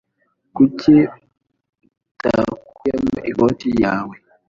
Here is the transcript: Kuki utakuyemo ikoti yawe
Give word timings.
Kuki 0.55 0.95
utakuyemo 2.15 3.17
ikoti 3.31 3.69
yawe 3.83 4.15